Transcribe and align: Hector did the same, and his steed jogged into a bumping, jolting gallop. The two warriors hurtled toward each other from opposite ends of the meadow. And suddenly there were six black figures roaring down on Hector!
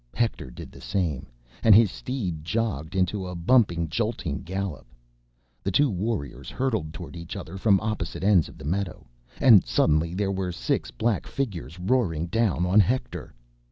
Hector 0.15 0.49
did 0.49 0.71
the 0.71 0.81
same, 0.81 1.27
and 1.61 1.75
his 1.75 1.91
steed 1.91 2.43
jogged 2.43 2.95
into 2.95 3.27
a 3.27 3.35
bumping, 3.35 3.87
jolting 3.87 4.41
gallop. 4.41 4.87
The 5.61 5.69
two 5.69 5.91
warriors 5.91 6.49
hurtled 6.49 6.91
toward 6.91 7.15
each 7.15 7.35
other 7.35 7.55
from 7.55 7.79
opposite 7.81 8.23
ends 8.23 8.49
of 8.49 8.57
the 8.57 8.65
meadow. 8.65 9.05
And 9.39 9.63
suddenly 9.63 10.15
there 10.15 10.31
were 10.31 10.51
six 10.51 10.89
black 10.89 11.27
figures 11.27 11.77
roaring 11.79 12.25
down 12.25 12.65
on 12.65 12.79
Hector! 12.79 13.35